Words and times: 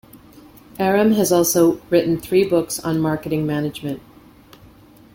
Erem 0.79 1.15
has 1.17 1.31
also 1.31 1.73
written 1.91 2.17
three 2.19 2.43
books 2.43 2.79
on 2.79 2.99
marketing 2.99 3.45
management. 3.45 4.01